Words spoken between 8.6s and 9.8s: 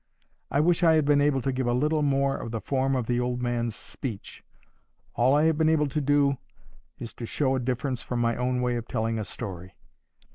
way of telling a story.